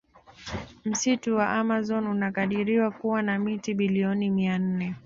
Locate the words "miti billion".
3.39-4.29